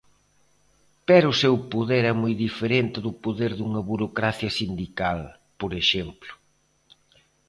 Pero 1.07 1.27
o 1.33 1.39
seu 1.41 1.55
poder 1.73 2.03
é 2.11 2.13
moi 2.21 2.33
diferente 2.45 2.97
do 3.05 3.11
poder 3.23 3.51
dunha 3.59 3.81
burocracia 3.89 4.55
sindical, 4.59 5.19
por 5.59 5.71
exemplo. 5.81 6.31